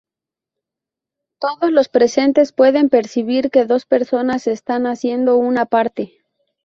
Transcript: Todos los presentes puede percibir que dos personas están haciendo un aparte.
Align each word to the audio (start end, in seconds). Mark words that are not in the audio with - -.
Todos 1.37 1.69
los 1.71 1.87
presentes 1.87 2.53
puede 2.53 2.89
percibir 2.89 3.51
que 3.51 3.65
dos 3.65 3.85
personas 3.85 4.47
están 4.47 4.87
haciendo 4.87 5.37
un 5.37 5.59
aparte. 5.59 6.23